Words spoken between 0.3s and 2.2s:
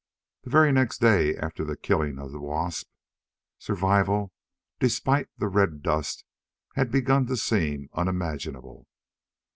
The very next day after the killing